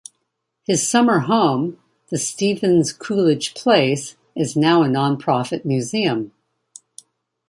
[0.65, 1.77] His summer home,
[2.09, 6.31] The Stevens-Coolidge Place, is now a nonprofit museum.